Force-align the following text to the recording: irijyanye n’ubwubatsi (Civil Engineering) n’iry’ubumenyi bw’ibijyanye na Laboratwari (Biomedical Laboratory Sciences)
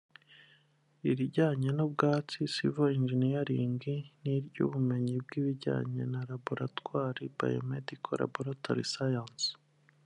irijyanye 1.09 1.69
n’ubwubatsi 1.73 2.37
(Civil 2.55 2.91
Engineering) 2.99 3.81
n’iry’ubumenyi 4.23 5.15
bw’ibijyanye 5.25 6.01
na 6.13 6.21
Laboratwari 6.29 7.23
(Biomedical 7.37 8.13
Laboratory 8.23 8.85
Sciences) 8.93 9.47